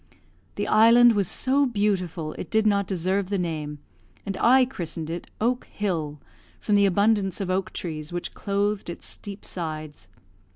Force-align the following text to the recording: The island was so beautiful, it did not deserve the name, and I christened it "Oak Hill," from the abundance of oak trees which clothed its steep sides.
The 0.55 0.65
island 0.67 1.13
was 1.13 1.27
so 1.27 1.67
beautiful, 1.67 2.33
it 2.33 2.49
did 2.49 2.65
not 2.65 2.87
deserve 2.87 3.29
the 3.29 3.37
name, 3.37 3.77
and 4.25 4.35
I 4.39 4.65
christened 4.65 5.11
it 5.11 5.27
"Oak 5.39 5.65
Hill," 5.65 6.19
from 6.59 6.73
the 6.73 6.87
abundance 6.87 7.39
of 7.39 7.51
oak 7.51 7.71
trees 7.71 8.11
which 8.11 8.33
clothed 8.33 8.89
its 8.89 9.05
steep 9.05 9.45
sides. 9.45 10.07